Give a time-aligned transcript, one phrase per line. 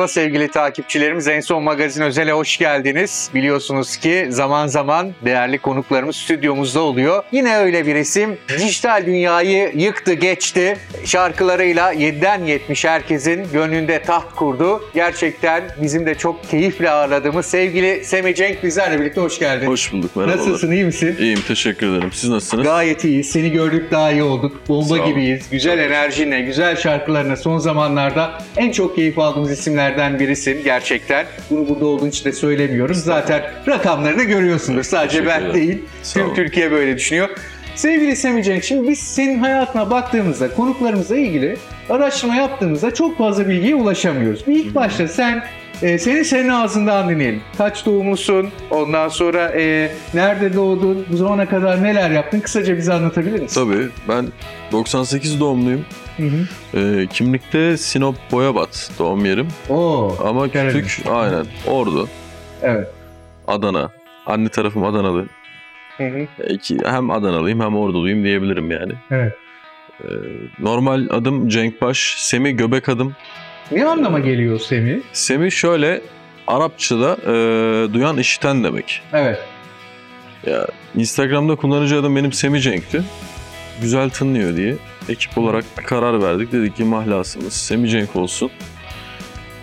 [0.00, 1.28] Merhaba sevgili takipçilerimiz.
[1.28, 3.30] En son magazin özele hoş geldiniz.
[3.34, 7.22] Biliyorsunuz ki zaman zaman değerli konuklarımız stüdyomuzda oluyor.
[7.32, 8.38] Yine öyle bir isim.
[8.58, 10.76] Dijital dünyayı yıktı geçti.
[11.04, 14.84] Şarkılarıyla 7'den 70 herkesin gönlünde taht kurdu.
[14.94, 19.66] Gerçekten bizim de çok keyifle ağırladığımız sevgili Semih Cenk bizlerle birlikte hoş geldin.
[19.66, 20.38] Hoş bulduk, merhabalar.
[20.38, 21.16] Nasılsın, iyi misin?
[21.18, 22.12] İyiyim, teşekkür ederim.
[22.12, 22.64] Siz nasılsınız?
[22.64, 23.30] Gayet iyiyiz.
[23.30, 24.68] Seni gördük daha iyi olduk.
[24.68, 25.50] Bomba gibiyiz.
[25.50, 29.50] Güzel enerjinle, güzel şarkılarına son zamanlarda en çok keyif aldığımız
[29.90, 31.26] isimlerden birisin gerçekten.
[31.50, 32.98] Bunu burada olduğun için de söylemiyoruz.
[32.98, 34.86] Zaten rakamlarını görüyorsunuz.
[34.86, 35.84] Sadece ben değil.
[36.14, 36.34] Tüm.
[36.34, 37.28] Türkiye böyle düşünüyor.
[37.74, 41.56] Sevgili Semih Cenk, şimdi biz senin hayatına baktığımızda, konuklarımızla ilgili
[41.90, 44.46] araştırma yaptığımızda çok fazla bilgiye ulaşamıyoruz.
[44.46, 45.44] Bir ilk başta sen
[45.82, 47.42] e, seni senin ağzından dinleyelim.
[47.58, 48.48] Kaç doğumlusun?
[48.70, 51.06] Ondan sonra e, nerede doğdun?
[51.12, 52.40] Bu zamana kadar neler yaptın?
[52.40, 53.64] Kısaca bize anlatabilir misin?
[53.64, 54.26] Tabii, ben
[54.72, 55.84] 98 doğumluyum.
[56.20, 56.78] Hı hı.
[56.80, 59.48] Ee, kimlikte Sinop Boyabat doğum yerim.
[59.68, 60.16] Oo.
[60.24, 61.46] Ama küçük, aynen.
[61.66, 62.08] Ordu,
[62.62, 62.88] Evet.
[63.46, 63.90] Adana.
[64.26, 65.26] Anne tarafım Adanalı.
[65.96, 66.18] Hı hı.
[66.18, 68.92] Ee, hem Adanalıyım hem Orduluyum diyebilirim yani.
[69.10, 69.32] Evet.
[70.04, 70.06] Ee,
[70.58, 73.16] normal adım Cenk Baş, Semi göbek adım.
[73.72, 75.00] Ne anlama geliyor Semih?
[75.12, 76.00] Semi şöyle,
[76.46, 77.32] Arapçada e,
[77.94, 79.02] duyan işiten demek.
[79.12, 79.38] Evet.
[80.96, 83.02] Instagram'da kullanıcı adım benim Semi Cenk'ti.
[83.82, 84.76] Güzel tınlıyor diye
[85.08, 86.52] ekip olarak bir karar verdik.
[86.52, 88.50] Dedik ki mahlasımız Semi Cenk olsun.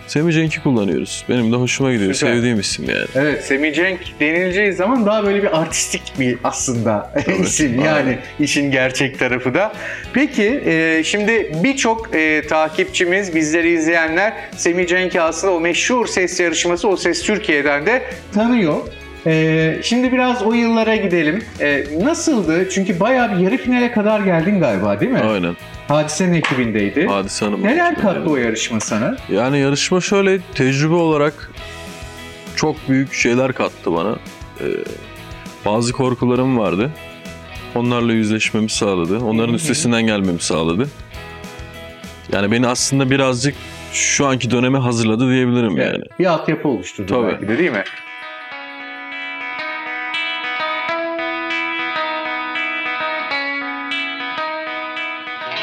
[0.07, 1.25] Semi Cenk'i kullanıyoruz.
[1.29, 2.13] Benim de hoşuma gidiyor.
[2.13, 2.33] Süper.
[2.33, 3.05] Sevdiğim isim yani.
[3.15, 7.79] Evet, Semih Cenk denileceği zaman daha böyle bir artistik bir aslında isim.
[7.79, 8.19] Yani aynen.
[8.39, 9.73] işin gerçek tarafı da.
[10.13, 16.87] Peki, e, şimdi birçok e, takipçimiz, bizleri izleyenler Semih Cenk'i aslında o meşhur ses yarışması,
[16.87, 18.77] o ses Türkiye'den de tanıyor.
[19.27, 21.43] E, şimdi biraz o yıllara gidelim.
[21.59, 22.69] E, nasıldı?
[22.69, 25.19] Çünkü bayağı bir yarı finale kadar geldin galiba değil mi?
[25.19, 25.55] Aynen.
[25.87, 27.07] Hadisenin ekibindeydi.
[27.07, 27.63] Hadise Hanım.
[27.63, 29.17] Neler kattı o yarışma sana?
[29.29, 31.51] Yani yarışma şöyle tecrübe olarak
[32.55, 34.15] çok büyük şeyler kattı bana.
[34.61, 34.63] Ee,
[35.65, 36.91] bazı korkularım vardı.
[37.75, 39.19] Onlarla yüzleşmemi sağladı.
[39.19, 40.87] Onların üstesinden gelmemi sağladı.
[42.33, 43.55] Yani beni aslında birazcık
[43.93, 46.03] şu anki döneme hazırladı diyebilirim yani.
[46.19, 47.27] Bir altyapı oluşturdu Tabii.
[47.27, 47.83] belki de değil mi?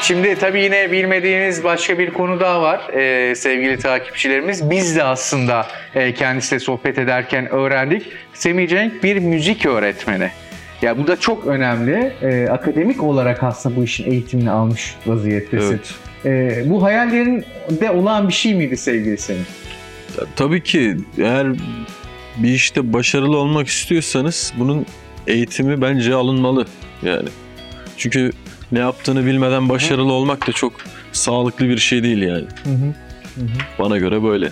[0.07, 4.69] Şimdi tabii yine bilmediğiniz başka bir konu daha var ee, sevgili takipçilerimiz.
[4.69, 8.03] Biz de aslında e, kendisiyle sohbet ederken öğrendik.
[8.33, 10.31] Semih Cenk bir müzik öğretmeni.
[10.81, 12.13] Ya bu da çok önemli.
[12.21, 15.69] Ee, akademik olarak aslında bu işin eğitimini almış vaziyettesin.
[15.69, 15.95] Evet.
[16.25, 19.17] Ee, bu hayallerinde olan bir şey miydi sevgili?
[19.31, 21.47] Ya, tabii ki eğer
[22.37, 24.85] bir işte başarılı olmak istiyorsanız bunun
[25.27, 26.65] eğitimi bence alınmalı
[27.03, 27.29] yani.
[27.97, 28.31] Çünkü
[28.75, 30.73] ne yaptığını bilmeden başarılı olmak da çok
[31.11, 32.45] sağlıklı bir şey değil yani.
[32.63, 32.93] Hı hı.
[33.79, 34.49] Bana göre böyle.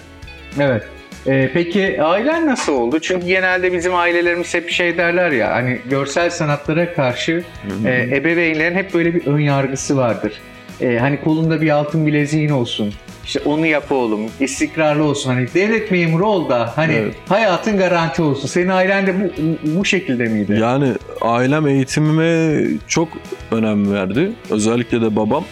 [0.59, 0.84] Evet.
[1.28, 3.00] Ee, peki ailen nasıl oldu?
[3.00, 7.44] Çünkü genelde bizim ailelerimiz hep şey derler ya hani görsel sanatlara karşı
[7.85, 10.34] e, ebeveynlerin hep böyle bir ön yargısı vardır.
[10.81, 12.94] E, hani kolunda bir altın bileziğin olsun.
[13.25, 15.29] İşte onu yap oğlum, istikrarlı olsun.
[15.34, 17.16] Hani devlet memuru ol da hani Evet.
[17.29, 18.47] hayatın garanti olsun.
[18.47, 19.31] Senin ailen de bu,
[19.79, 20.57] bu şekilde miydi?
[20.61, 23.09] Yani ailem eğitimime çok
[23.53, 24.31] önem verdi.
[24.50, 25.44] Özellikle de babam.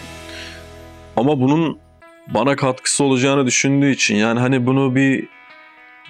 [1.17, 1.77] Ama bunun
[2.27, 5.27] bana katkısı olacağını düşündüğü için yani hani bunu bir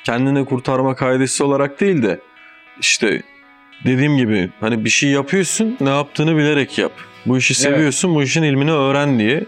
[0.04, 2.20] kendini kurtarma kaidesi olarak değil de
[2.80, 3.22] işte
[3.86, 6.92] dediğim gibi hani bir şey yapıyorsun ne yaptığını bilerek yap.
[7.26, 7.62] Bu işi Evet.
[7.76, 9.44] seviyorsun bu işin ilmini öğren diye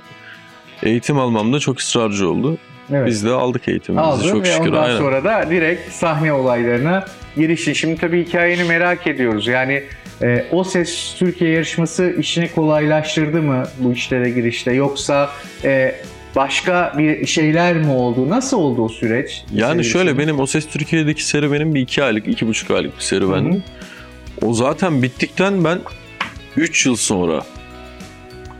[0.84, 2.58] eğitim almamda çok ısrarcı oldu.
[2.92, 3.08] Evet.
[3.08, 4.60] Biz de aldık eğitimimizi Aldın çok şükür.
[4.68, 4.98] ondan Aynen.
[4.98, 7.06] sonra da direkt sahne olaylarına
[7.38, 7.76] girişti.
[7.76, 9.48] Şimdi tabii hikayeni merak ediyoruz.
[9.48, 9.84] Yani
[10.22, 15.30] e, o ses Türkiye yarışması işini kolaylaştırdı mı bu işlere girişte yoksa
[15.64, 15.96] e,
[16.36, 18.30] başka bir şeyler mi oldu?
[18.30, 19.44] Nasıl oldu o süreç?
[19.54, 20.24] Yani şöyle Semih?
[20.24, 23.04] benim O Ses Türkiye'deki serüvenim bir iki aylık, iki buçuk aylık bir
[23.56, 23.62] hı.
[24.42, 25.80] O zaten bittikten ben
[26.58, 27.44] 3 yıl sonra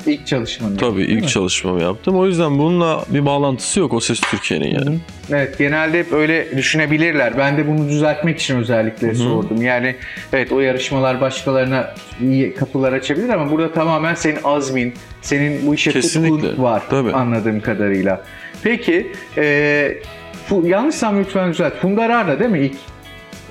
[0.08, 0.78] ilk çalışmanı.
[0.78, 1.28] tabii ilk mi?
[1.28, 2.18] çalışmamı yaptım.
[2.18, 4.96] O yüzden bununla bir bağlantısı yok O Ses Türkiye'nin yani.
[4.96, 5.00] Hı.
[5.30, 7.38] Evet genelde hep öyle düşünebilirler.
[7.38, 9.16] Ben de bunu düzeltmek için özellikle Hı.
[9.16, 9.62] sordum.
[9.62, 9.96] Yani
[10.34, 15.92] evet o yarışmalar başkalarına iyi kapılar açabilir ama burada tamamen senin azmin, senin bu işe
[15.92, 17.12] tutkun var Tabii.
[17.12, 18.24] anladığım kadarıyla.
[18.64, 19.98] Peki e,
[20.64, 21.74] yanlışsam lütfen düzelt.
[21.76, 22.76] Funda Rar'da değil mi ilk?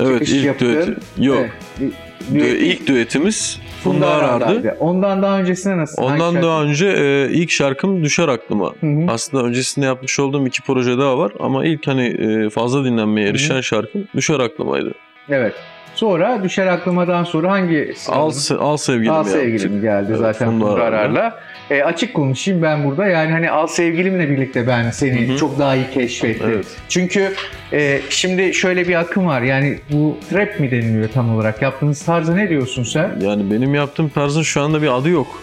[0.00, 0.86] Evet ilk yaptığın?
[0.86, 0.98] düet.
[1.18, 1.38] Yok.
[1.80, 1.92] Evet.
[2.34, 4.76] Dü- ilk düetimiz Funda Arar'dı.
[4.80, 6.02] Ondan daha öncesine nasıl?
[6.02, 8.74] Ondan daha önce e, ilk şarkım Düşer Aklıma.
[8.80, 9.06] Hı hı.
[9.08, 13.60] Aslında öncesinde yapmış olduğum iki proje daha var ama ilk hani e, fazla dinlenmeye erişen
[13.60, 14.92] şarkım Düşer Aklıma'ydı.
[15.28, 15.54] Evet.
[16.02, 20.64] Sonra Düşer Aklıma'dan sonra hangi Al, se- al sevgilim Al sevgilim geldi Evet, zaten Funda
[20.66, 20.98] Funda Arar'la.
[21.20, 21.40] Arar'la.
[21.70, 25.36] E, açık konuşayım ben burada yani hani Al Sevgilim'le birlikte ben seni Hı hı.
[25.36, 26.50] çok daha iyi keşfettim.
[26.54, 26.66] Evet.
[26.88, 27.32] Çünkü
[27.72, 32.36] e, şimdi şöyle bir akım var yani bu trap mi deniliyor tam olarak yaptığınız tarzı
[32.36, 33.10] ne diyorsun sen?
[33.20, 35.26] Yani benim yaptığım tarzın şu anda bir adı yok.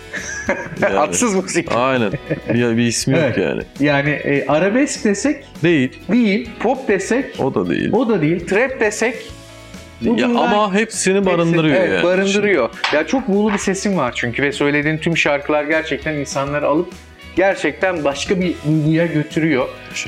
[0.81, 0.99] Yani.
[0.99, 1.71] Atsız müzik.
[1.75, 2.11] Aynen.
[2.53, 3.37] Bir, bir ismi Evet.
[3.37, 3.61] yok yani.
[3.79, 5.99] Yani e, arabesk desek Değil.
[6.11, 7.91] değil, pop desek O da değil.
[7.93, 9.15] o da değil, trap desek
[10.01, 12.03] bu Ya bunlar- ama hepsini barındırıyor Evet, yani.
[12.03, 12.69] barındırıyor.
[12.93, 16.89] Ya çok buğulu bir sesin var çünkü ve söylediğin tüm şarkılar gerçekten insanları alıp
[17.35, 19.67] gerçekten başka bir duyguya götürüyor.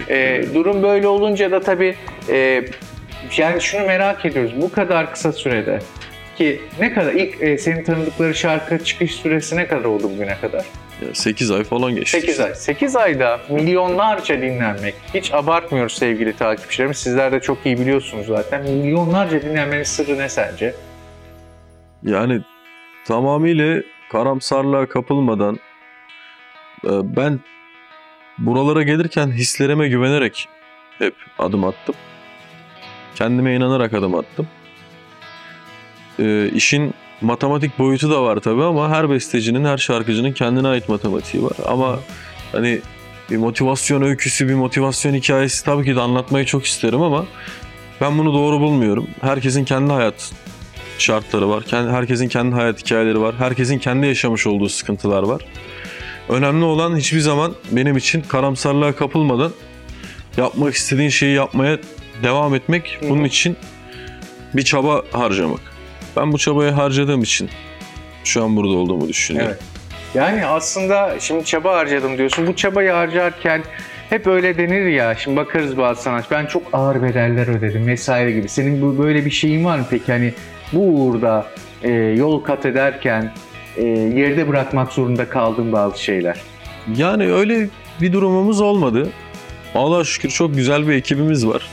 [0.10, 1.96] Ee, durum böyle olunca da tabii
[2.30, 2.64] e,
[3.38, 4.52] yani şunu merak ediyoruz.
[4.62, 5.80] Bu kadar kısa sürede
[6.38, 10.66] ki ne kadar ilk e, senin tanıdıkları şarkı çıkış süresi ne kadar oldu bugüne kadar?
[11.14, 12.22] 8 ay falan geçti.
[12.22, 12.56] 8 ay.
[12.56, 14.96] 8 ayda milyonlarca dinlenmek.
[15.14, 16.94] Hiç abartmıyoruz sevgili takipçilerim.
[16.94, 18.62] Sizler de çok iyi biliyorsunuz zaten.
[18.62, 20.76] Milyonlarca dinlenmenin sırrı ne sence?
[22.04, 22.42] Yani
[23.06, 23.82] tamamıyla
[24.12, 25.60] karamsarlığa kapılmadan
[26.84, 27.40] e, ben
[28.38, 30.48] buralara gelirken hislerime güvenerek
[30.98, 31.96] hep adım attım.
[33.16, 34.48] Kendime inanarak adım attım.
[36.20, 41.44] E, işin matematik boyutu da var tabii ama her bestecinin, her şarkıcının kendine ait matematiği
[41.44, 41.58] var.
[41.68, 42.00] Ama
[42.52, 42.82] hani
[43.32, 47.26] bir motivasyon öyküsü, bir motivasyon hikayesi tabii ki de anlatmayı çok isterim ama
[48.02, 49.08] ben bunu doğru bulmuyorum.
[49.22, 50.32] Herkesin kendi hayat
[50.98, 51.64] şartları var.
[51.72, 53.36] Herkesin kendi hayat hikayeleri var.
[53.38, 55.42] Herkesin kendi yaşamış olduğu sıkıntılar var.
[56.30, 59.52] Önemli olan hiçbir zaman benim için karamsarlığa kapılmadan
[60.38, 61.78] yapmak istediğin şeyi yapmaya
[62.24, 62.98] devam etmek.
[63.10, 63.58] Bunun için
[64.54, 65.71] bir çaba harcamak.
[66.18, 67.50] Ben bu çabayı harcadığım için
[68.24, 69.52] şu an burada olduğumu düşünüyorum.
[69.52, 69.64] Evet.
[70.14, 72.48] Yani aslında şimdi çaba harcadım diyorsun.
[72.48, 73.64] Bu çabayı harcarken
[74.10, 75.16] hep öyle denir ya.
[75.16, 76.32] Şimdi bakarız bazı sanatçı.
[76.32, 78.50] Ben çok ağır bedeller ödedim vesaire gibi.
[78.50, 80.12] Senin bu böyle bir şeyin var mı peki?
[80.12, 80.34] Hani
[80.74, 81.48] bu uğurda
[81.84, 83.34] e, yol kat ederken
[83.78, 86.42] e, yerde bırakmak zorunda kaldığın bazı şeyler.
[86.96, 87.70] Yani öyle
[88.02, 89.10] bir durumumuz olmadı.
[89.76, 91.70] Allah'a şükür çok güzel bir ekibimiz var.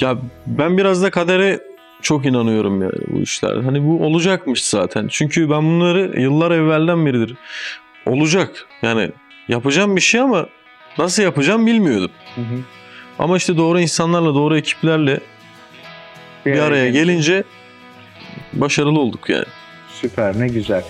[0.00, 0.16] Ya
[0.46, 1.60] ben biraz da kadere
[2.02, 3.62] çok inanıyorum yani bu işlerde.
[3.62, 5.08] Hani bu olacakmış zaten.
[5.10, 7.34] Çünkü ben bunları yıllar evvelden beridir
[8.06, 8.66] olacak.
[8.82, 9.10] Yani
[9.48, 10.46] yapacağım bir şey ama
[10.98, 12.10] nasıl yapacağım bilmiyordum.
[13.18, 15.20] Ama işte doğru insanlarla, doğru ekiplerle
[16.46, 17.44] bir araya gelince
[18.52, 19.44] başarılı olduk yani.
[20.00, 20.82] Süper ne güzel.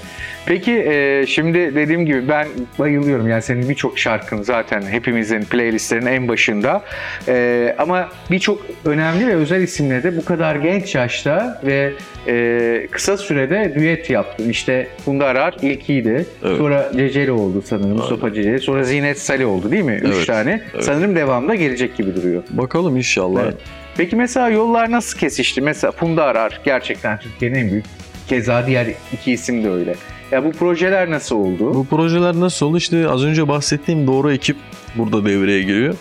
[0.46, 2.48] Peki e, şimdi dediğim gibi ben
[2.78, 6.84] bayılıyorum yani senin birçok şarkın zaten hepimizin playlistlerinin en başında.
[7.28, 11.92] E, ama birçok önemli ve özel isimle de bu kadar genç yaşta ve
[12.26, 14.48] e, kısa sürede düet yaptın.
[14.48, 16.26] İşte Funda Arar ilkiydi.
[16.44, 16.56] Evet.
[16.56, 18.60] Sonra Ceceli oldu sanırım Mustafa Ceceli.
[18.60, 20.00] Sonra Zinet Salih oldu değil mi?
[20.02, 20.60] Üç Evet, tane.
[20.74, 20.84] evet.
[20.84, 22.42] Sanırım devamda gelecek gibi duruyor.
[22.50, 23.42] Bakalım inşallah.
[23.44, 23.54] Evet.
[23.96, 25.60] Peki mesela yollar nasıl kesişti?
[25.60, 27.84] Mesela Funda Arar gerçekten Türkiye'nin en büyük.
[28.30, 29.96] Keza diğer iki isim de öyle.
[30.30, 31.74] Ya bu projeler nasıl oldu?
[31.74, 32.76] Bu projeler nasıl oldu?
[32.76, 34.56] İşte az önce bahsettiğim doğru ekip
[34.96, 35.94] burada devreye giriyor.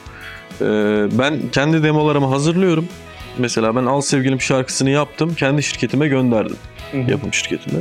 [0.62, 2.88] Ee, ben kendi demolarımı hazırlıyorum.
[3.38, 5.36] Mesela ben Al Sevgilim şarkısını yaptım.
[5.36, 6.58] Kendi şirketime gönderdim.
[7.08, 7.80] Yapım şirketime.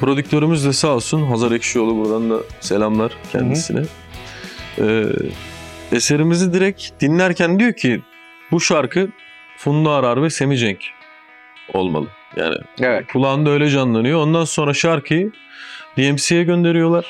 [0.00, 1.22] Prodüktörümüz de sağ olsun.
[1.22, 3.82] Hazar Ekşioğlu buradan da selamlar kendisine.
[4.78, 5.04] Ee,
[5.92, 8.02] eserimizi direkt dinlerken diyor ki
[8.50, 9.08] bu şarkı
[9.58, 10.80] Funda Arar ve Semi Cenk
[11.74, 12.06] olmalı.
[12.36, 13.06] Yani Evet.
[13.12, 14.20] kulağında öyle canlanıyor.
[14.20, 15.30] Ondan sonra şarkıyı
[15.98, 17.06] DMC'ye gönderiyorlar.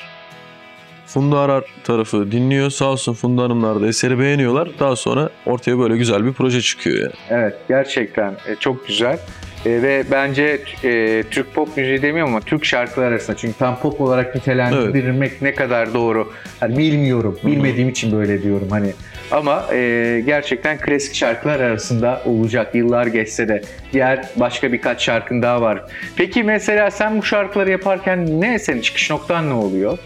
[1.05, 2.69] Funda Arar tarafı dinliyor.
[2.69, 4.69] Sağ olsun Funda Hanımlar da eseri beğeniyorlar.
[4.79, 7.13] Daha sonra ortaya böyle güzel bir proje çıkıyor yani.
[7.29, 9.19] Evet gerçekten e, çok güzel.
[9.67, 14.01] E, ve bence e, Türk pop müziği demiyorum ama Türk şarkılar arasında çünkü tam pop
[14.01, 17.39] olarak nitelendirilmek ne kadar doğru hani bilmiyorum.
[17.45, 18.93] Bilmediğim için böyle diyorum hani.
[19.31, 23.61] Ama e, gerçekten klasik şarkılar arasında olacak yıllar geçse de
[23.93, 25.81] diğer başka birkaç şarkın daha var.
[26.15, 29.97] Peki mesela sen bu şarkıları yaparken ne senin çıkış noktan ne oluyor?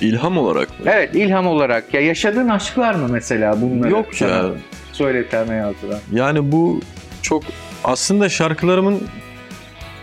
[0.00, 0.86] İlham olarak mı?
[0.86, 3.90] Evet ilham olarak ya yaşadığın aşklar mı mesela bunları?
[3.90, 4.46] Yok ya.
[4.92, 5.98] Söyleten yazdıran.
[6.12, 6.80] Yani bu
[7.22, 7.42] çok
[7.84, 9.02] aslında şarkılarımın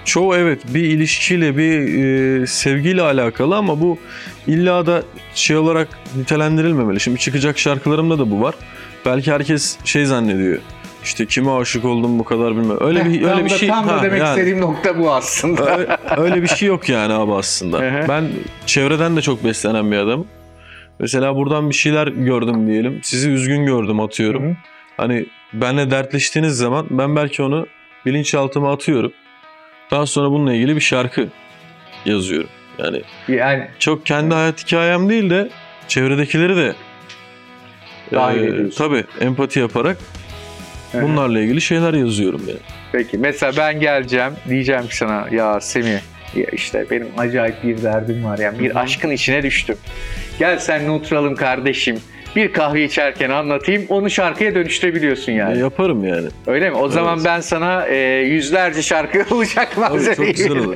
[0.06, 3.98] çoğu evet bir ilişkiyle bir e, sevgiyle alakalı ama bu
[4.48, 5.04] illa da
[5.36, 7.00] şey olarak nitelendirilmemeli.
[7.00, 8.56] Şimdi çıkacak şarkılarımda da bu var.
[9.06, 10.60] Belki herkes şey zannediyor.
[11.04, 12.78] İşte kime aşık oldum bu kadar bilmem.
[12.80, 13.70] Öyle bir öyle bir şey.
[13.70, 14.30] Tam da demek yani.
[14.30, 15.78] istediğim nokta bu aslında.
[15.78, 17.82] Öyle, öyle bir şey yok yani abi aslında.
[18.10, 18.30] Ben
[18.66, 20.28] çevreden de çok beslenen bir adamım.
[21.00, 23.00] Mesela buradan bir şeyler gördüm diyelim.
[23.04, 24.58] Sizi üzgün gördüm atıyorum.
[24.98, 27.68] Hani benle dertleştiğiniz zaman ben belki onu
[28.06, 29.14] bilinçaltıma atıyorum.
[29.92, 31.28] Daha sonra bununla ilgili bir şarkı
[32.06, 32.50] yazıyorum.
[32.80, 35.50] Yani Yani çok kendi hayat hikayem değil de
[35.88, 36.76] çevredekileri de
[38.12, 38.78] Dahil e, ediyorsun.
[38.78, 39.98] tabii empati yaparak
[40.94, 42.60] bunlarla ilgili şeyler yazıyorum yani.
[42.92, 46.00] Peki mesela ben geleceğim diyeceğim ki sana ya Semih
[46.36, 49.78] ya işte benim acayip bir derdim var yani bir aşkın içine düştüm.
[50.40, 52.00] Gel seninle oturalım kardeşim.
[52.38, 55.58] Bir kahve içerken anlatayım onu şarkıya dönüştürebiliyorsun yani.
[55.58, 56.28] E, yaparım yani.
[56.48, 56.76] Öyle mi?
[56.76, 56.94] O Evet.
[56.94, 60.16] zaman ben sana e, yüzlerce şarkı olacak Tabii malzeme.
[60.16, 60.76] çok güzel olur.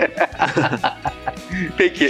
[1.78, 2.10] Peki.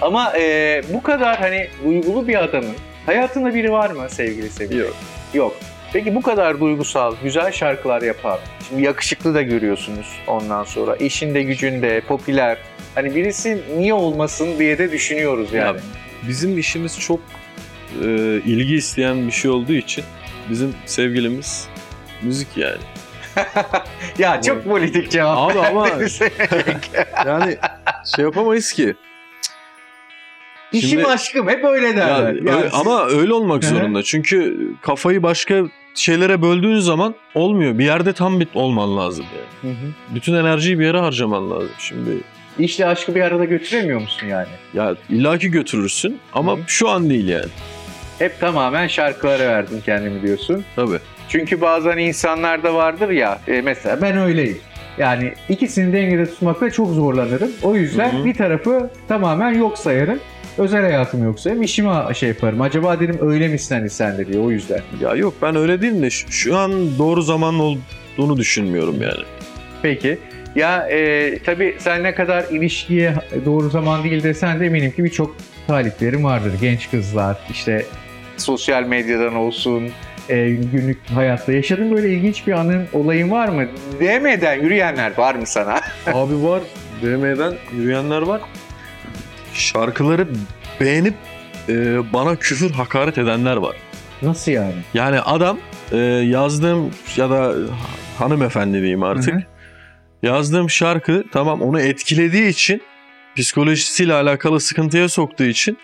[0.00, 2.74] Ama e, bu kadar hani duygulu bir adamın
[3.06, 4.76] hayatında biri var mı sevgili Semih?
[4.76, 4.94] Yok.
[5.34, 5.56] Yok.
[5.92, 8.38] Peki bu kadar duygusal, güzel şarkılar yapan,
[8.68, 12.58] şimdi yakışıklı da görüyorsunuz ondan sonra, işinde gücünde, popüler.
[12.94, 15.76] Hani birisi niye olmasın diye de düşünüyoruz yani.
[15.76, 15.82] Ya,
[16.28, 17.20] Bizim işimiz çok
[18.04, 20.04] e, ilgi isteyen bir şey olduğu için
[20.50, 21.68] bizim sevgilimiz
[22.22, 22.78] müzik yani.
[24.18, 25.38] Ya, çok politik cevap.
[25.50, 25.88] Abi ama-.
[27.26, 27.56] Yani
[28.16, 28.94] şey yapamayız ki.
[30.72, 32.34] İşim Şimdi- aşkım hep öyle derler.
[32.46, 34.02] Yani siz- ama öyle olmak zorunda.
[34.02, 35.62] Çünkü kafayı başka
[35.94, 37.78] şeylere böldüğün zaman olmuyor.
[37.78, 39.74] Bir yerde tam bit olman lazım yani.
[39.74, 39.90] Hı hı.
[40.14, 41.70] Bütün enerjiyi bir yere harcaman lazım.
[41.78, 42.10] Şimdi
[42.58, 44.48] İşle aşkı bir arada götüremiyor musun yani?
[44.74, 46.58] ya illaki götürürsün ama Hı.
[46.66, 47.48] şu an değil yani.
[48.18, 50.64] Hep tamamen şarkılara verdim kendimi diyorsun.
[50.76, 50.98] Tabii.
[51.28, 54.58] Çünkü bazen insanlarda vardır ya e, mesela ben öyleyim.
[54.98, 57.50] Yani ikisini dengede tutmakta çok zorlanırım.
[57.62, 58.24] O yüzden Hı hı.
[58.24, 60.20] bir tarafı tamamen yok sayarım.
[60.58, 61.62] Özel hayatım yok sayarım.
[61.62, 62.60] İşime şey yaparım.
[62.60, 64.80] Acaba dedim öyle misin hani sen de diye o yüzden.
[65.00, 69.24] Ya yok ben öyle değilim de şu, şu an doğru zaman olduğunu düşünmüyorum yani.
[69.82, 70.18] Peki.
[70.56, 75.36] Ya e, tabii sen ne kadar ilişkiye doğru zaman değil desen de eminim ki birçok
[75.66, 76.52] taliplerin vardır.
[76.60, 77.84] Genç kızlar işte
[78.38, 79.90] sosyal medyadan olsun,
[80.28, 83.68] e, günlük hayatta yaşadığın böyle ilginç bir anın, olayın var mı?
[84.00, 85.80] Demeden yürüyenler var mı sana?
[86.06, 86.62] Abi var.
[87.02, 88.40] DM'den yürüyenler var.
[89.54, 90.28] Şarkıları
[90.80, 91.14] beğenip
[91.68, 91.74] e,
[92.12, 93.76] bana küfür hakaret edenler var.
[94.22, 94.74] Nasıl yani?
[94.94, 95.58] Yani adam
[95.92, 97.54] e, yazdığım ya da
[98.18, 99.34] hanımefendi diyeyim artık.
[99.34, 99.42] Hı hı.
[100.22, 102.82] Yazdığım şarkı tamam onu etkilediği için
[103.36, 105.78] psikolojisiyle alakalı sıkıntıya soktuğu için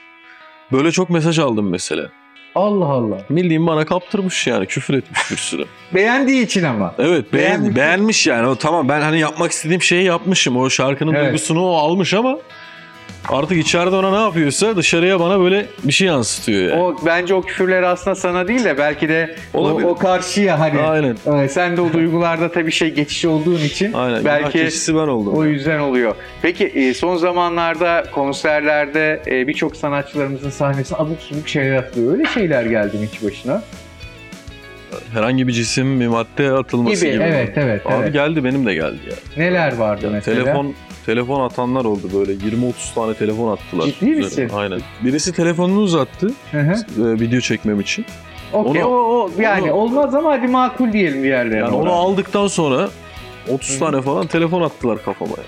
[0.73, 2.11] böyle çok mesaj aldım mesela.
[2.55, 3.19] Allah Allah.
[3.31, 5.65] Bildiğim bana kaptırmış yani küfür etmiş bir sürü.
[5.95, 6.95] Beğendiği için ama.
[6.99, 7.77] Evet beğen, Beğenmiş.
[7.77, 11.25] beğenmiş yani o tamam ben hani yapmak istediğim şeyi yapmışım o şarkının Evet.
[11.25, 12.39] duygusunu o almış ama
[13.29, 16.83] artık içeride ona ne yapıyorsa dışarıya bana böyle bir şey yansıtıyor yani.
[16.83, 19.87] O bence o küfürler aslında sana değil de belki de o, Olabilir.
[19.89, 20.81] o karşıya hani.
[20.81, 21.17] Aynen.
[21.27, 24.25] Evet, sen de o duygularda tabii şey geçiş olduğun için Aynen.
[24.25, 25.35] belki Belki ben oldum.
[25.37, 26.15] O yüzden oluyor.
[26.43, 32.13] Peki e, son zamanlarda konserlerde e, birçok sanatçılarımızın sahnesine abuk subuk şeyler atılıyor.
[32.13, 33.63] Öyle şeyler geldi mi hiç başına?
[35.13, 37.15] Herhangi bir cisim bir madde atılması Gibi.
[37.15, 37.25] gibi.
[37.25, 38.13] Evet, evet, Abi evet.
[38.13, 39.15] geldi benim de geldi ya.
[39.45, 40.45] Neler vardı Ya mesela?
[40.45, 40.75] telefon
[41.07, 43.85] telefon atanlar oldu böyle 20-30 tane telefon attılar.
[43.87, 44.21] Ciddi misin?
[44.43, 44.53] Üzerine.
[44.53, 44.81] Aynen.
[45.05, 46.73] Birisi telefonunu uzattı Hı hı.
[46.73, 48.05] e, video çekmem için.
[48.53, 51.59] Okey, o, o yani onu- olmaz ama hadi makul diyelim diğerlerine.
[51.59, 52.89] Yani onu aldıktan sonra
[53.49, 53.79] 30 Hı.
[53.79, 55.31] tane falan telefon attılar kafama.
[55.31, 55.45] ya.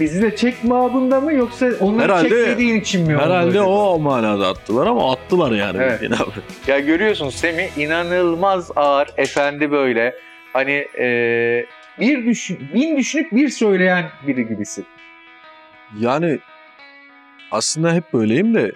[0.00, 3.16] Bizi de çek babında mı yoksa onları Herhalde- çekmediğin için mi?
[3.18, 5.78] Herhalde o manada attılar ama attılar yani.
[5.80, 6.00] Evet.
[6.66, 10.14] Ya görüyorsun Semih inanılmaz ağır, efendi böyle.
[10.52, 11.06] Hani e,
[12.00, 14.86] bir düşün, bin düşünüp bir söyleyen biri gibisin.
[15.98, 16.38] Yani
[17.50, 18.72] aslında hep böyleyim de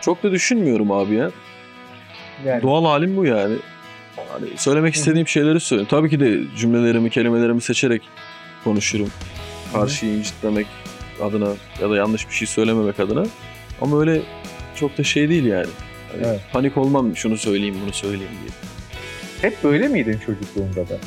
[0.00, 1.30] çok da düşünmüyorum abi ya.
[2.44, 2.62] Yani.
[2.62, 3.56] Doğal halim bu yani.
[4.32, 5.88] Hani söylemek istediğim şeyleri söylüyorum.
[5.90, 8.02] Tabii ki de cümlelerimi, kelimelerimi seçerek
[8.64, 9.10] konuşurum.
[9.72, 10.66] Karşıyı incitmemek
[11.22, 11.48] adına
[11.82, 13.24] ya da yanlış bir şey söylememek adına.
[13.80, 14.20] Ama öyle
[14.76, 15.66] çok da şey değil yani.
[16.12, 16.40] Hani Evet.
[16.52, 18.50] Panik olmam şunu söyleyeyim bunu söyleyeyim diye.
[19.50, 20.98] Hep böyle miydin çocukluğunda da?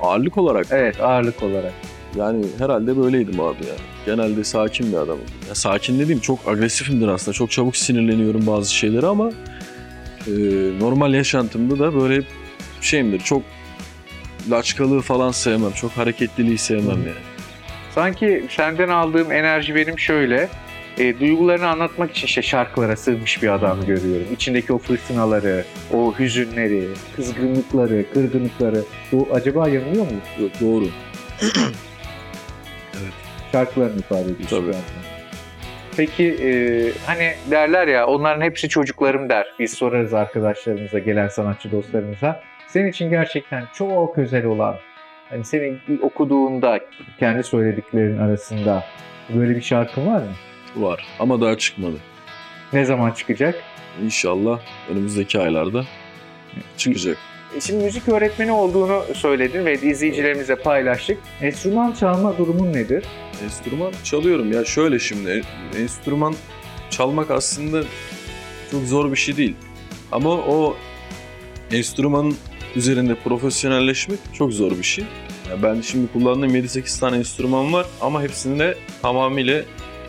[0.00, 1.72] Ağırlık olarak Evet ağırlık olarak.
[2.16, 3.78] yani herhalde böyleydim abi yani.
[4.06, 5.24] Genelde sakin bir adamım.
[5.48, 7.32] Ya sakin dediğim çok agresifimdir aslında.
[7.34, 9.30] Çok çabuk sinirleniyorum bazı şeylere ama
[10.26, 10.32] e,
[10.80, 12.22] normal yaşantımda da böyle
[12.80, 13.20] şeyimdir.
[13.20, 13.42] Çok
[14.50, 15.72] laçkalığı falan sevmem.
[15.72, 17.24] Çok hareketliliği sevmem yani.
[17.94, 20.48] Sanki senden aldığım enerji benim şöyle.
[20.98, 24.26] E, duygularını anlatmak için işte şarkılara sığmış bir adam görüyorum.
[24.32, 28.82] İçindeki o fırtınaları, o hüzünleri, kızgınlıkları, kırgınlıkları.
[29.12, 30.18] Bu acaba yanılıyor mu?
[30.40, 30.84] Yok doğru.
[33.52, 34.46] Şarkılarını ifade ediyorsun.
[34.46, 34.66] Tabii.
[34.66, 34.84] yani.
[35.96, 36.50] Peki e,
[37.06, 39.46] hani derler ya onların hepsi çocuklarım der.
[39.58, 42.42] Biz sorarız arkadaşlarımıza, gelen sanatçı dostlarımıza.
[42.66, 44.76] Senin için gerçekten çok özel olan,
[45.30, 46.80] hani senin okuduğunda
[47.18, 48.84] kendi söylediklerin arasında
[49.34, 50.32] böyle bir şarkın var mı?
[50.76, 51.96] Var ama daha çıkmadı.
[52.72, 53.62] Ne zaman çıkacak?
[54.04, 55.84] İnşallah önümüzdeki aylarda
[56.76, 57.18] çıkacak.
[57.56, 61.18] E, Şimdi müzik öğretmeni olduğunu söyledin ve izleyicilerimize paylaştık.
[61.42, 63.04] Enstrüman çalma durumun nedir?
[63.44, 65.42] Enstrüman çalıyorum ya şöyle şimdi
[65.78, 66.34] enstrüman
[66.90, 67.82] çalmak aslında
[68.70, 69.54] çok zor bir şey değil.
[70.12, 70.76] Ama o
[71.72, 72.36] enstrümanın
[72.76, 75.04] üzerinde profesyonelleşmek çok zor bir şey.
[75.50, 79.62] Yani ben şimdi kullandığım 7-8 tane enstrüman var ama hepsinde tamamıyla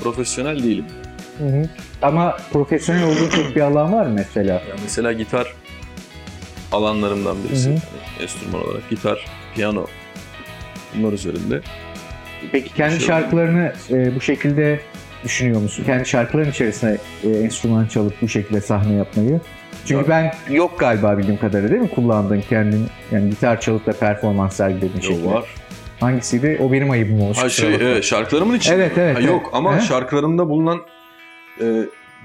[0.04, 0.86] profesyonel değilim.
[2.02, 4.54] Ama profesyonel olduğun çok bir alan var mı mesela?
[4.54, 5.54] Yani mesela gitar
[6.72, 7.70] alanlarımdan birisi.
[7.70, 7.74] Hı hı.
[7.74, 9.26] Yani enstrüman olarak gitar,
[9.56, 9.86] piyano
[10.96, 11.62] bunlar üzerinde.
[12.52, 14.80] Peki kendi Şey şarkılarını e, bu şekilde
[15.24, 15.84] düşünüyor musun?
[15.86, 19.42] Kendi şarkıların içerisine e, enstrüman çalıp bu şekilde sahne yapmayı?
[19.86, 20.10] Çünkü Yok.
[20.10, 25.02] ben yok galiba bildiğim kadarıyla değil mi kullandığın kendin yani gitar çalıp da performans sergilediğin
[25.02, 25.28] şekilde.
[25.28, 25.46] Var.
[26.00, 26.58] Hangisiydi?
[26.64, 27.38] O benim ayıbım olmuş.
[27.38, 28.74] Ha şey, evet, şarkılarımın için.
[28.74, 29.30] Evet, evet, Ha, evet.
[29.30, 29.82] yok ama He?
[29.82, 30.80] şarkılarımda bulunan
[31.62, 31.66] e,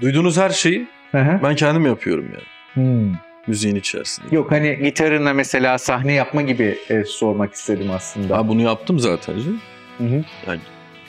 [0.01, 1.39] duyduğunuz her şeyi hı.
[1.43, 2.43] ben kendim yapıyorum yani.
[2.73, 3.13] Hmm.
[3.47, 4.35] Müziğin içerisinde.
[4.35, 8.37] Yok hani gitarınla mesela sahne yapma gibi e, sormak istedim aslında.
[8.37, 9.33] Ha, bunu yaptım zaten.
[9.97, 10.23] Hı hı.
[10.47, 10.59] Yani-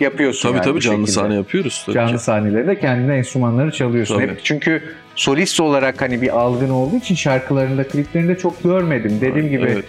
[0.01, 1.13] Yapıyorsun Tabii yani tabii canlı şekilde.
[1.21, 2.19] sahne yapıyoruz tabii Canlı ki.
[2.23, 4.15] sahneleri de kendine enstrümanları çalıyorsun.
[4.15, 4.29] Tabii.
[4.29, 4.83] Hep çünkü
[5.17, 9.19] solist olarak hani bir algın olduğu için şarkılarında, kliplerinde çok görmedim.
[9.21, 9.85] Dediğim gibi Evet.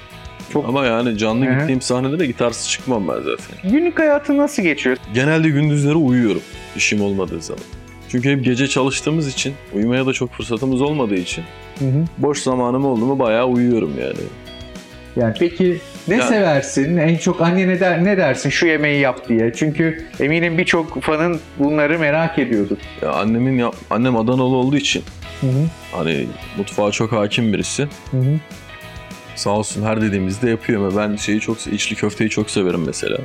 [0.54, 1.60] Çok Ama yani canlı Hı hı.
[1.60, 3.72] gittiğim sahnede de gitarsız çıkmam ben zaten.
[3.72, 4.98] günlük hayatı nasıl geçiyor?
[5.14, 6.42] Genelde gündüzleri uyuyorum
[6.76, 7.64] işim olmadığı zaman.
[8.10, 11.44] Çünkü hep gece çalıştığımız için, uyumaya da çok fırsatımız olmadığı için
[11.80, 12.06] Hı hı.
[12.18, 14.18] boş zamanım oldu mu bayağı uyuyorum yani.
[15.16, 16.98] Yani peki ne Yani- seversin?
[16.98, 19.54] En çok annene der, ne dersin şu yemeği yap diye?
[19.56, 22.78] Çünkü eminim birçok fanın bunları merak ediyordur.
[23.02, 25.04] Ya annemin yap- annem Adanalı olduğu için
[25.42, 25.52] Hı hı.
[25.92, 27.84] hani mutfağa çok hakim birisi.
[28.12, 28.40] Hı hı.
[29.36, 33.18] Sağ olsun her dediğimizde yapıyor ama ben şeyi çok içli köfteyi çok severim mesela.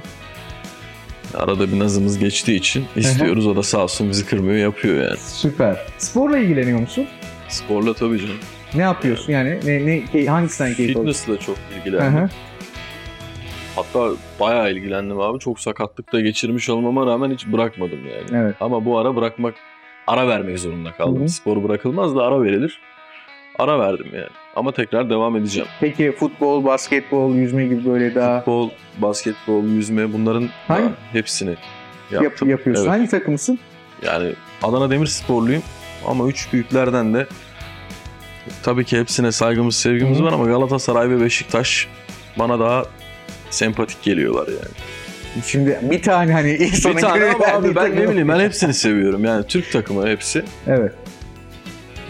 [1.35, 3.47] Arada bir nazımız geçtiği için istiyoruz.
[3.47, 5.17] O da sağ olsun bizi kırmıyor yapıyor yani.
[5.19, 5.76] Süper.
[5.99, 7.07] Sporla ilgileniyor musun?
[7.49, 8.37] Sporla tabii canım.
[8.75, 9.59] Ne yapıyorsun yani?
[9.64, 11.21] Ne, ne, hangisinden keyif alıyorsun?
[11.21, 12.19] Fitness'la çok Hı ilgilendim.
[12.21, 12.29] hı.
[13.76, 15.38] Hatta bayağı ilgilendim abi.
[15.38, 18.45] Çok sakatlık da geçirmiş olmama rağmen hiç bırakmadım yani.
[18.45, 18.55] Evet.
[18.61, 19.55] Ama bu ara bırakmak,
[20.07, 21.21] ara vermek zorunda kaldım.
[21.21, 21.29] Hı hı.
[21.29, 22.81] Spor bırakılmaz da ara verilir.
[23.59, 24.29] Ara verdim yani.
[24.57, 25.69] Ama tekrar devam edeceğim.
[25.80, 31.57] Peki futbol, basketbol, yüzme gibi böyle daha Futbol, basketbol, yüzme bunların Hangi- hepsini
[32.11, 32.51] yap- yaptım.
[32.51, 32.83] yapıyorsun.
[32.83, 32.92] Evet.
[32.92, 33.59] Hangi takımısın?
[34.07, 35.62] Yani Adana Demirsporluyum
[36.07, 37.27] ama üç büyüklerden de
[38.62, 40.27] tabii ki hepsine saygımız, sevgimiz Hı hı.
[40.27, 41.88] var ama Galatasaray ve Beşiktaş
[42.38, 42.85] bana daha
[43.51, 44.74] sempatik geliyorlar yani.
[45.46, 49.24] Şimdi bir tane hani insanın bir tane ama abi ben ne bileyim ben hepsini seviyorum.
[49.24, 50.44] Yani Türk takımı hepsi.
[50.66, 50.92] Evet.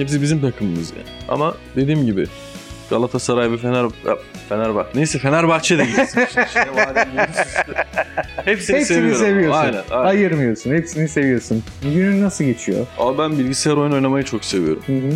[0.01, 1.09] Hepsi bizim takımımız yani.
[1.29, 2.27] Ama dediğim gibi
[2.91, 3.87] Galatasaray ve Fener
[4.49, 4.91] Fenerbahçe.
[4.99, 6.21] Neyse Fenerbahçe de gitsin.
[8.45, 9.19] Hepsini, Hepsini seviyorum.
[9.19, 9.59] seviyorsun.
[9.61, 10.05] Aynen, aynen.
[10.05, 10.75] Ayırmıyorsun.
[10.75, 11.63] Hepsini seviyorsun.
[11.83, 12.87] Günün nasıl geçiyor?
[12.99, 14.83] Ama ben bilgisayar oyun oynamayı çok seviyorum.
[14.87, 15.13] Hı hı.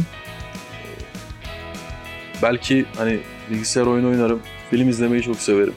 [2.42, 3.20] Belki hani
[3.50, 4.40] bilgisayar oyunu oynarım.
[4.70, 5.74] Film izlemeyi çok severim.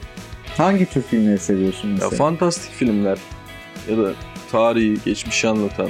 [0.56, 2.10] Hangi tür filmleri seviyorsun Ya mesela?
[2.10, 3.18] fantastik filmler
[3.90, 4.12] ya da
[4.52, 5.88] tarihi, geçmişi anlatan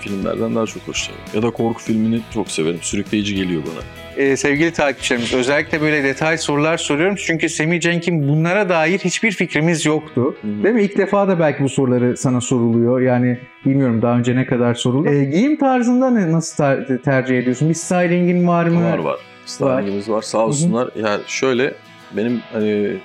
[0.00, 1.30] filmlerden daha çok hoşlanıyorum.
[1.34, 2.78] Ya da korku filmini çok severim.
[2.82, 3.84] Sürükleyici geliyor bana.
[4.16, 7.16] Ee, sevgili takipçilerimiz özellikle böyle detay sorular soruyorum.
[7.18, 10.36] Çünkü Semih Cenk'in bunlara dair hiçbir fikrimiz yoktu.
[10.44, 10.82] Değil mi?
[10.82, 13.00] İlk defa da belki bu soruları sana soruluyor.
[13.00, 15.08] Yani bilmiyorum daha önce ne kadar soruldu.
[15.08, 17.68] Ee, giyim tarzında ne, nasıl ter- tercih ediyorsun?
[17.68, 18.84] Bir stylingin var mı?
[18.92, 19.16] Var var.
[19.46, 20.22] Stylingimiz var.
[20.22, 20.88] Sağ olsunlar.
[21.02, 21.74] Yani şöyle
[22.16, 22.96] benim hani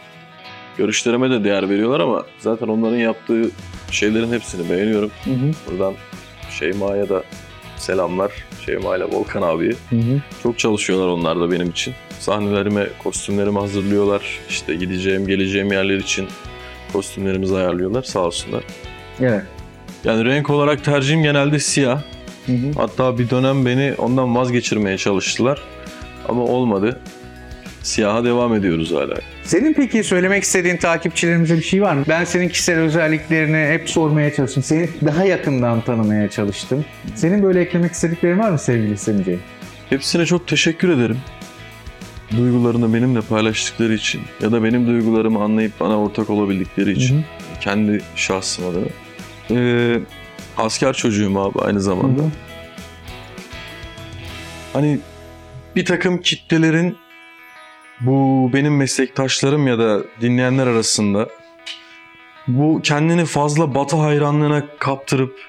[0.78, 3.50] görüşlerime de değer veriyorlar ama zaten onların yaptığı
[3.92, 5.12] şeylerin hepsini beğeniyorum.
[5.24, 5.94] Hı hı, Buradan
[6.60, 7.24] Şeyma'ya da
[7.78, 8.32] selamlar.
[8.66, 9.72] Şeyma ile Volkan abiye.
[9.90, 10.22] hı hı.
[10.44, 11.94] Çok çalışıyorlar onlar da benim için.
[12.20, 14.40] Sahnelerime, kostümlerimi hazırlıyorlar.
[14.50, 16.28] İşte gideceğim, geleceğim yerler için
[16.94, 18.04] kostümlerimizi ayarlıyorlar.
[18.04, 18.64] Sağ olsunlar.
[19.20, 19.44] Evet.
[20.04, 22.02] Yani renk olarak tercihim genelde siyah.
[22.46, 22.72] Hı hı.
[22.78, 25.62] Hatta bir dönem beni ondan vazgeçirmeye çalıştılar.
[26.30, 27.02] Ama olmadı.
[27.86, 29.16] Siyaha devam ediyoruz hala.
[29.44, 32.06] Senin peki söylemek istediğin takipçilerimize bir şey var mı?
[32.10, 34.64] Ben senin kişisel özelliklerini hep sormaya çalıştım.
[34.64, 36.86] Seni daha yakından tanımaya çalıştım.
[37.16, 39.40] Senin böyle eklemek istediklerin var mı sevgili Semih Cenk?
[39.90, 41.18] Hepsine çok teşekkür ederim.
[42.38, 47.24] Duygularını benimle paylaştıkları için ya da benim duygularımı anlayıp bana ortak olabildikleri için.
[47.62, 48.88] Kendi şahsım adına.
[49.52, 50.00] Ee,
[50.58, 52.22] asker çocuğum abi aynı zamanda.
[52.22, 52.32] Hı hı.
[54.74, 55.00] Hani
[55.76, 56.98] bir takım kitlelerin
[58.02, 61.30] bu benim meslektaşlarım ya da dinleyenler arasında
[62.48, 65.40] bu kendini fazla batı hayranlığına kaptırıp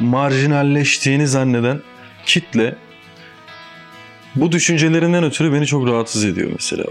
[0.00, 1.80] marjinalleştiğini zanneden
[2.26, 2.76] kitle
[4.36, 6.84] bu düşüncelerinden ötürü beni çok rahatsız ediyor mesela.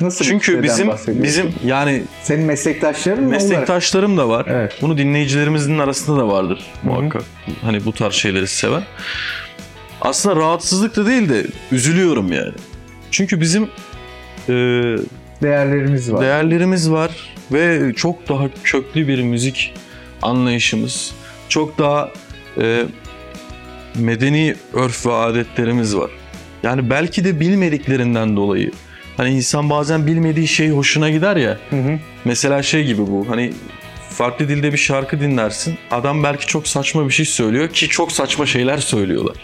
[0.00, 4.46] Nasıl Çünkü bizim bizim yani Senin meslektaşların mı meslektaşlarım da var.
[4.48, 4.78] Evet.
[4.82, 7.22] Bunu dinleyicilerimizin arasında da vardır muhakkak.
[7.62, 8.82] Hani bu tarz şeyleri seven.
[10.00, 12.52] Aslında rahatsızlık da değil de üzülüyorum yani.
[13.12, 13.62] Çünkü bizim
[14.48, 14.52] e,
[15.42, 16.20] Değerlerimiz var.
[16.22, 17.10] değerlerimiz var
[17.52, 19.74] ve çok daha köklü bir müzik
[20.22, 21.14] anlayışımız,
[21.48, 22.10] çok daha
[22.60, 22.84] e,
[23.94, 26.10] medeni örf ve adetlerimiz var.
[26.62, 28.70] Yani belki de bilmediklerinden dolayı.
[29.16, 31.58] Hani insan bazen bilmediği şey hoşuna gider ya.
[31.70, 31.98] Hı hı.
[32.24, 33.26] Mesela şey gibi bu.
[33.28, 33.52] Hani
[34.10, 35.78] farklı dilde bir şarkı dinlersin.
[35.90, 39.36] Adam belki çok saçma bir şey söylüyor ki çok saçma şeyler söylüyorlar.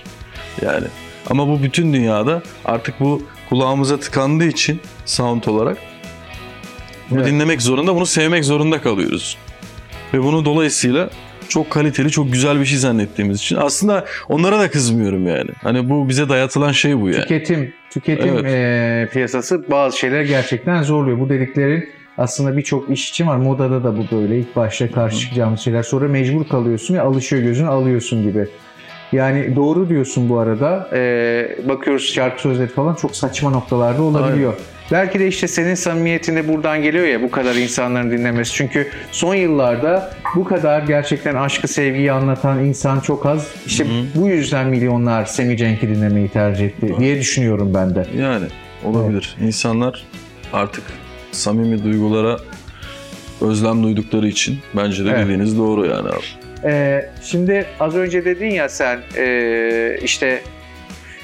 [0.63, 0.87] Yani
[1.31, 5.77] ama bu bütün dünyada artık bu kulağımıza tıkandığı için sound olarak
[7.11, 7.29] bunu Evet.
[7.33, 9.37] dinlemek zorunda, bunu sevmek zorunda kalıyoruz.
[10.15, 11.11] Ve bunu dolayısıyla
[11.49, 15.51] çok kaliteli, çok güzel bir şey zannettiğimiz için aslında onlara da kızmıyorum yani.
[15.63, 17.23] Hani bu bize dayatılan şey bu yani.
[17.23, 18.45] Tüketim, tüketim Evet.
[18.45, 21.21] eee, piyasası bazı şeyler gerçekten zorluyor.
[21.21, 23.37] Bu dediklerin aslında birçok iş için var.
[23.37, 24.39] Modada da bu böyle.
[24.39, 25.83] İlk başta karşı çıkacağımız şeyler.
[25.83, 28.49] Sonra mecbur kalıyorsun ve alışıyor gözün alıyorsun gibi.
[29.13, 30.89] Yani doğru diyorsun bu arada.
[30.93, 34.55] Eee, bakıyoruz şarkı sözleri falan çok saçma noktalarda olabiliyor.
[34.93, 38.53] Belki de işte senin samimiyetinde buradan geliyor ya bu kadar insanların dinlemesi.
[38.55, 43.47] Çünkü son yıllarda bu kadar gerçekten aşkı sevgiyi anlatan insan çok az.
[43.67, 48.07] İşte bu yüzden milyonlar Semi Cenk'i dinlemeyi tercih etti diye düşünüyorum ben de.
[48.19, 48.47] Yani
[48.85, 49.37] olabilir.
[49.41, 50.05] İnsanlar
[50.53, 50.83] artık
[51.33, 52.37] samimi duygulara
[53.41, 55.25] özlem duydukları için bence de Evet.
[55.25, 56.48] dediğiniz doğru yani abi.
[56.65, 60.41] Ee, şimdi az önce dedin ya sen ee, işte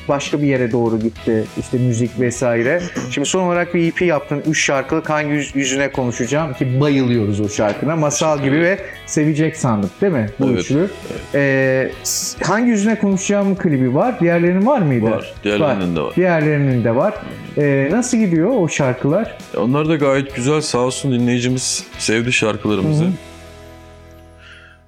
[0.08, 2.80] başka bir yere doğru gitti işte müzik vesaire.
[3.10, 4.42] Şimdi son olarak bir EP yaptın.
[4.46, 7.96] Üç şarkılık hangi yüz- yüzüne konuşacağım ki bayılıyoruz o şarkına.
[7.96, 10.88] Masal gibi ve sevecek sandık değil mi bu Evet, üçlü?
[11.34, 14.20] Ee, s- hangi yüzüne konuşacağım klibi var?
[14.20, 15.10] Diğerlerinin var mıydı?
[15.10, 15.34] Var.
[15.44, 16.14] Diğerlerinin de var.
[16.16, 17.14] Diğerlerinin de var.
[17.58, 19.38] Ee, nasıl gidiyor o şarkılar?
[19.56, 20.60] Onlar da gayet güzel.
[20.60, 23.04] Sağ olsun dinleyicimiz sevdi şarkılarımızı.
[23.04, 23.08] Hı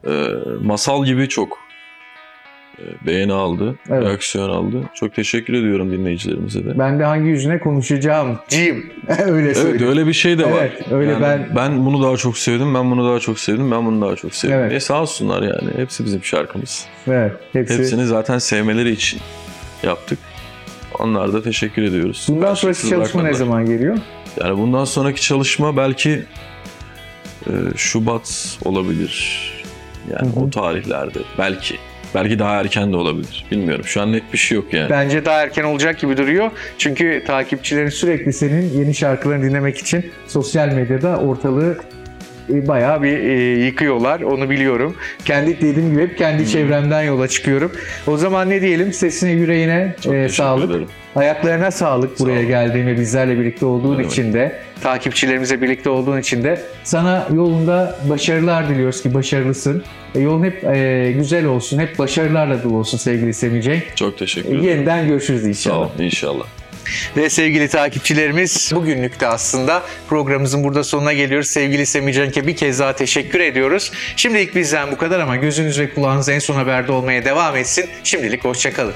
[0.09, 0.11] Ee,
[0.63, 1.59] masal gibi çok
[2.79, 4.03] e, beğeni aldı, Evet.
[4.05, 4.83] reaksiyon aldı.
[4.95, 6.79] Çok teşekkür ediyorum dinleyicilerimize de.
[6.79, 8.39] Ben de hangi yüzüne konuşacağım?
[8.49, 8.93] Cim.
[9.27, 9.89] öyle Evet söyleyeyim.
[9.89, 10.51] öyle bir şey de var.
[10.61, 13.87] Evet, öyle Yani ben- ben bunu daha çok sevdim, ben bunu daha çok sevdim, ben
[13.87, 14.57] bunu daha çok sevdim.
[14.59, 14.73] Evet.
[14.73, 15.71] E sağ olsunlar yani.
[15.77, 16.87] Hepsi bizim şarkımız.
[17.07, 17.79] Evet, hepsi.
[17.79, 19.21] Hepsini zaten sevmeleri için
[19.83, 20.19] yaptık.
[20.99, 22.27] Onlara da teşekkür ediyoruz.
[22.29, 23.99] Bundan sonraki çalışma ne zaman geliyor?
[24.41, 26.23] Yani bundan sonraki çalışma belki
[27.47, 29.53] e, Şubat olabilir.
[30.13, 30.45] Yani Hı hı.
[30.45, 31.75] o tarihlerde belki.
[32.15, 33.47] Belki daha erken de olabilir.
[33.51, 33.85] Bilmiyorum.
[33.85, 34.91] Şu an net bir şey yok yani.
[34.91, 36.51] Bence daha erken olacak gibi duruyor.
[36.79, 41.79] Çünkü takipçilerin sürekli senin yeni şarkılarını dinlemek için sosyal medyada ortalığı
[42.49, 44.21] bayağı bir e, yıkıyorlar.
[44.21, 44.97] Onu biliyorum.
[45.25, 47.73] Kendi dediğim gibi hep kendi çevremden yola çıkıyorum.
[48.07, 48.93] O zaman ne diyelim?
[48.93, 50.71] Sesine, yüreğine Çok e, sağlık.
[50.71, 50.87] ederim.
[51.17, 52.45] Ayaklarına sağlık Sağ buraya ol.
[52.45, 54.13] geldiğin ve bizlerle birlikte olduğun demek.
[54.13, 59.85] için de, takipçilerimizle birlikte olduğun için de sana yolunda başarılar diliyoruz ki başarılısın.
[60.15, 63.83] E, yolun hep e, güzel olsun, hep başarılarla dolu olsun sevgili Semih Cenk.
[63.97, 64.65] Çok teşekkür E, ederim.
[64.65, 65.87] yeniden görüşürüz Sağ inşallah.
[65.87, 66.03] ol.
[66.03, 66.47] İnşallah.
[67.17, 71.49] Ve sevgili takipçilerimiz bugünlük de aslında programımızın burada sonuna geliyoruz.
[71.49, 73.93] Sevgili Semih bir kez daha teşekkür ediyoruz.
[74.17, 77.91] Şimdilik bizden bu kadar ama gözünüz ve kulağınız en son haberde olmaya devam etsin.
[78.05, 78.95] Şimdilik hoşçakalın.